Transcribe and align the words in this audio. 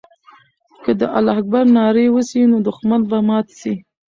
که 0.83 0.91
د 0.99 1.01
الله 1.17 1.35
اکبر 1.41 1.65
ناره 1.77 2.05
وسي، 2.15 2.41
نو 2.51 2.57
دښمن 2.67 3.01
به 3.09 3.17
مات 3.27 3.47
سي. 3.59 3.73